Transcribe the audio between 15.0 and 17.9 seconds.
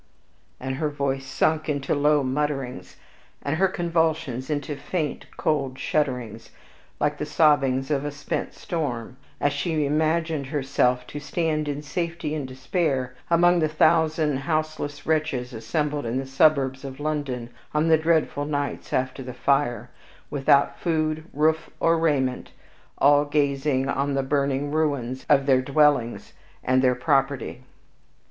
wretches assembled in the suburbs of London on